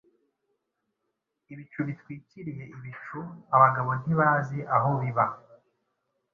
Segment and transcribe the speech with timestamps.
[1.51, 3.19] Ibicu bitwikiriye ibicu
[3.55, 5.25] abagabo ntibazi aho biba